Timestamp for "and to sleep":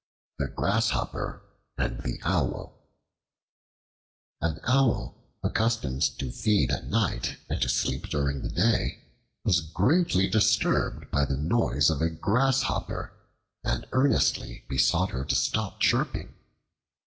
7.47-8.07